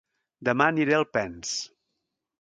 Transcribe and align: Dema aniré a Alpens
Dema 0.47 0.69
aniré 0.73 0.97
a 0.97 1.01
Alpens 1.03 1.53